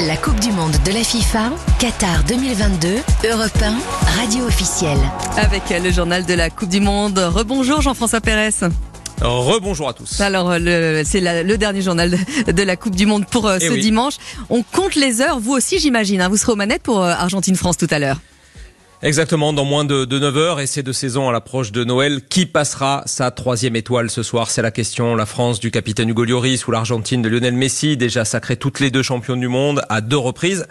[0.00, 2.88] La Coupe du Monde de la FIFA, Qatar 2022,
[3.30, 4.98] Europe 1, radio officielle.
[5.36, 7.18] Avec le journal de la Coupe du Monde.
[7.18, 8.50] Rebonjour Jean-François Pérez.
[9.20, 10.20] Rebonjour à tous.
[10.20, 12.10] Alors, le- c'est le dernier journal
[12.46, 13.80] de, de la Coupe du Monde pour euh, Eh ce oui.
[13.80, 14.14] dimanche.
[14.50, 16.20] On compte les heures, vous aussi j'imagine.
[16.20, 16.28] hein.
[16.28, 18.16] vous serez aux manettes pour euh, Argentine-France tout à l'heure.
[19.04, 22.20] Exactement, dans moins de, de 9 heures, et c'est de saison à l'approche de Noël.
[22.28, 25.16] Qui passera sa troisième étoile ce soir C'est la question.
[25.16, 28.92] La France du capitaine Hugo Lloris ou l'Argentine de Lionel Messi, déjà sacrés toutes les
[28.92, 30.68] deux championnes du monde à deux reprises.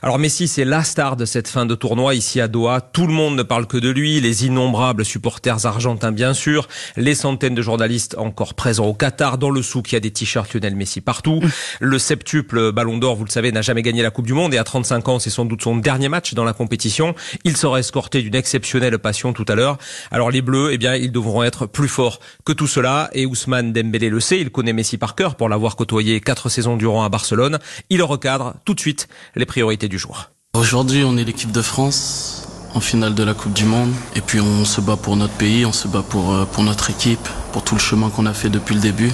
[0.00, 2.80] Alors Messi, c'est la star de cette fin de tournoi ici à Doha.
[2.80, 4.18] Tout le monde ne parle que de lui.
[4.18, 6.68] Les innombrables supporters argentins, bien sûr.
[6.96, 9.36] Les centaines de journalistes encore présents au Qatar.
[9.36, 11.42] Dans le souk, il y a des t-shirts Lionel Messi partout.
[11.80, 14.58] Le septuple Ballon d'Or, vous le savez, n'a jamais gagné la Coupe du Monde et
[14.58, 17.14] à 35 ans, c'est sans doute son dernier match dans la compétition.
[17.44, 19.78] Il sera escorté d'une exceptionnelle passion tout à l'heure.
[20.10, 23.72] Alors les Bleus, eh bien, ils devront être plus forts que tout cela et Ousmane
[23.72, 27.08] Dembélé le sait, il connaît Messi par cœur pour l'avoir côtoyé quatre saisons durant à
[27.08, 27.58] Barcelone.
[27.90, 30.30] Il recadre tout de suite les priorités du jour.
[30.54, 33.92] Aujourd'hui, on est l'équipe de France en finale de la Coupe du Monde.
[34.16, 36.90] Et puis, on se bat pour notre pays, on se bat pour, euh, pour notre
[36.90, 39.12] équipe, pour tout le chemin qu'on a fait depuis le début.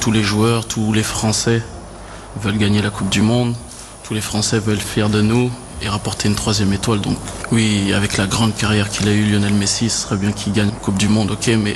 [0.00, 1.62] Tous les joueurs, tous les Français
[2.40, 3.54] veulent gagner la Coupe du Monde.
[4.04, 5.50] Tous les Français veulent faire de nous
[5.82, 7.00] et rapporter une troisième étoile.
[7.00, 7.16] Donc,
[7.52, 10.68] oui, avec la grande carrière qu'il a eue, Lionel Messi, ce serait bien qu'il gagne
[10.68, 11.74] la Coupe du Monde, ok, mais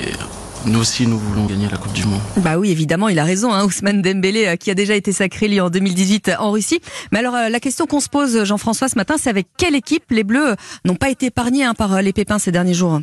[0.65, 2.21] nous aussi, nous voulons gagner la Coupe du Monde.
[2.37, 3.51] Bah oui, évidemment, il a raison.
[3.51, 6.81] Hein, Ousmane Dembélé, euh, qui a déjà été sacré lui en 2018 en Russie.
[7.11, 10.03] Mais alors, euh, la question qu'on se pose, Jean-François, ce matin, c'est avec quelle équipe
[10.11, 13.01] les Bleus n'ont pas été épargnés hein, par euh, les pépins ces derniers jours?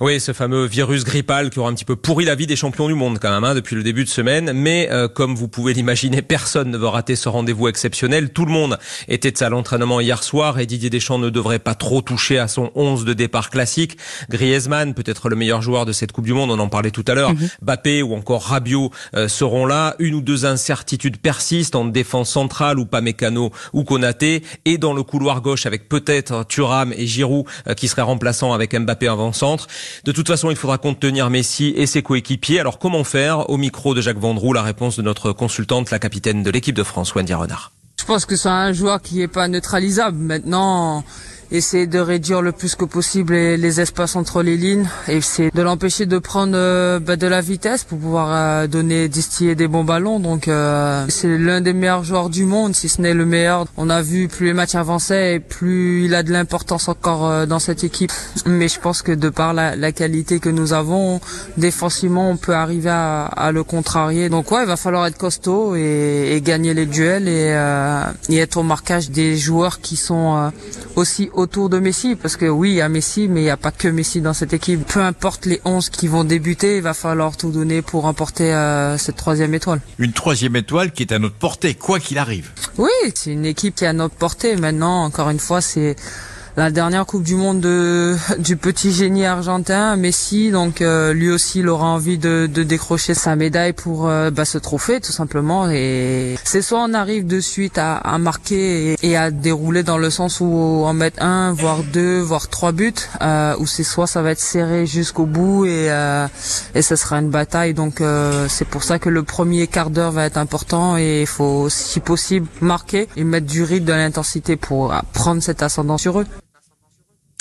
[0.00, 2.88] Oui, ce fameux virus grippal qui aura un petit peu pourri la vie des champions
[2.88, 4.52] du monde quand même hein, depuis le début de semaine.
[4.52, 8.30] Mais euh, comme vous pouvez l'imaginer, personne ne veut rater ce rendez-vous exceptionnel.
[8.30, 12.02] Tout le monde était à l'entraînement hier soir et Didier Deschamps ne devrait pas trop
[12.02, 13.96] toucher à son 11 de départ classique.
[14.30, 17.14] Griezmann, peut-être le meilleur joueur de cette Coupe du Monde, on en parlait tout à
[17.14, 17.32] l'heure.
[17.62, 19.94] Bappé ou encore Rabiot euh, seront là.
[20.00, 24.92] Une ou deux incertitudes persistent en défense centrale ou pas Mécano ou Konaté et dans
[24.92, 29.68] le couloir gauche avec peut-être Thuram et Giroud euh, qui seraient remplaçants avec Mbappé avant-centre.
[30.04, 32.60] De toute façon, il faudra contenir Messi et ses coéquipiers.
[32.60, 36.42] Alors comment faire Au micro de Jacques Vendroux, la réponse de notre consultante, la capitaine
[36.42, 37.72] de l'équipe de France, Wendy Renard.
[37.98, 40.18] Je pense que c'est un joueur qui est pas neutralisable.
[40.18, 41.04] Maintenant,
[41.56, 45.62] essayer de réduire le plus que possible les, espaces entre les lignes et c'est de
[45.62, 49.84] l'empêcher de prendre euh, bah, de la vitesse pour pouvoir euh, donner distiller des bons
[49.84, 50.20] ballons.
[50.20, 53.66] Donc euh, c'est l'un des meilleurs joueurs du monde, si ce n'est le meilleur.
[53.76, 57.46] On a vu plus les matchs avançaient et plus il a de l'importance encore euh,
[57.46, 58.12] dans cette équipe.
[58.46, 61.20] Mais je pense que de par la, qualité que nous avons
[61.56, 64.28] défensivement, on peut arriver à, le contrarier.
[64.28, 67.54] Donc ouais, il va falloir être costaud et, gagner les duels et,
[68.28, 70.50] et être au marquage des joueurs qui sont
[70.96, 72.16] aussi autour de Messi.
[72.16, 74.32] Parce que oui, il y a Messi, mais il n'y a pas que Messi dans
[74.32, 74.84] cette équipe.
[74.86, 78.98] Peu importe les 11 qui vont débuter, il va falloir tout donner pour remporter euh,
[78.98, 79.80] cette troisième étoile.
[79.98, 82.50] Une troisième étoile qui est à notre portée, quoi qu'il arrive.
[82.78, 84.56] Oui, c'est une équipe qui est à notre portée.
[84.56, 85.96] Maintenant, encore une fois, c'est
[86.56, 90.50] la dernière Coupe du Monde de, du petit génie argentin, Messi.
[90.50, 94.44] Donc euh, lui aussi, il aura envie de, de décrocher sa médaille pour euh, bah,
[94.44, 95.70] ce trophée, tout simplement.
[95.70, 99.98] Et c'est soit on arrive de suite à, à marquer et, et à dérouler dans
[99.98, 104.06] le sens où en mettre un, voire deux, voire trois buts, euh, ou c'est soit
[104.06, 106.26] ça va être serré jusqu'au bout et euh,
[106.74, 107.74] et ce sera une bataille.
[107.74, 111.26] Donc euh, c'est pour ça que le premier quart d'heure va être important et il
[111.26, 116.20] faut, si possible, marquer et mettre du rythme, de l'intensité pour prendre cet ascendant sur
[116.20, 116.26] eux.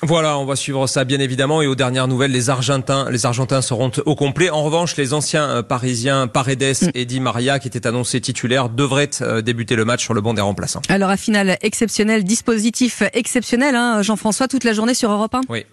[0.06, 1.62] Voilà, on va suivre ça bien évidemment.
[1.62, 4.50] Et aux dernières nouvelles, les Argentins, les Argentins seront au complet.
[4.50, 9.09] En revanche, les anciens euh, Parisiens Paredes et Di Maria, qui étaient annoncés titulaires, devraient
[9.22, 10.81] euh, débuter le match sur le banc des remplaçants.
[10.90, 15.66] Alors, à finale exceptionnelle, dispositif exceptionnel, hein, Jean-François, toute la journée sur Europe 1 Oui.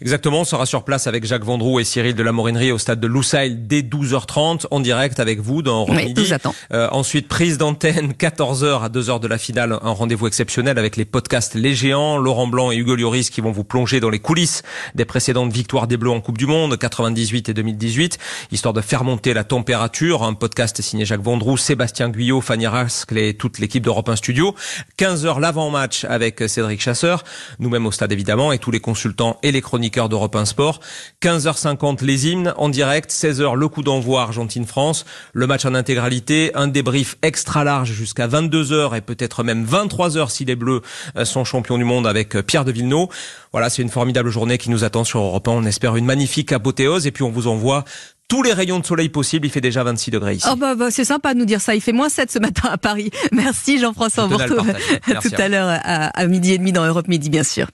[0.00, 3.00] Exactement, on sera sur place avec Jacques Vendroux et Cyril de la Morinerie au stade
[3.00, 6.32] de Loussail dès 12h30 en direct avec vous dans Oui, Midi.
[6.72, 11.04] Euh, ensuite, prise d'antenne 14h à 2h de la finale, un rendez-vous exceptionnel avec les
[11.04, 14.62] podcasts Les Géants, Laurent Blanc et Hugo Lloris qui vont vous plonger dans les coulisses
[14.94, 18.18] des précédentes victoires des Bleus en Coupe du Monde 98 et 2018,
[18.52, 20.22] histoire de faire monter la température.
[20.22, 24.54] Un podcast signé Jacques Vendroux, Sébastien Guyot, Fanny Rascle et toute l'équipe d'Europe 1 Studio.
[24.98, 27.24] 15h l'avant-match avec Cédric Chasseur,
[27.58, 30.80] nous-mêmes au stade évidemment et tous les consultants et les chroniqueurs d'Europe 1 Sport.
[31.22, 36.66] 15h50 les hymnes en direct, 16h le coup d'envoi Argentine-France, le match en intégralité, un
[36.66, 40.82] débrief extra large jusqu'à 22h et peut-être même 23h si les Bleus
[41.16, 42.88] euh, sont champions du monde avec euh, Pierre de Villeneuve.
[43.52, 45.52] Voilà, c'est une formidable journée qui nous attend sur Europe 1.
[45.52, 47.84] On espère une magnifique apothéose et puis on vous envoie
[48.28, 49.46] tous les rayons de soleil possibles.
[49.46, 50.46] Il fait déjà 26 degrés ici.
[50.50, 51.74] Oh bah, bah, c'est sympa de nous dire ça.
[51.74, 53.10] Il fait moins 7 ce matin à Paris.
[53.32, 54.24] Merci Jean-François.
[54.24, 54.72] On vous retrouve
[55.06, 57.68] tout à à l'heure à, à midi et demi dans Europe Midi, bien sûr.